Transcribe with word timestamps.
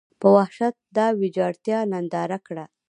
په 0.21 0.27
وحشت 0.37 0.75
دا 0.97 1.07
ویجاړتیا 1.21 1.79
ننداره 1.91 2.37
کړه. 2.47 2.65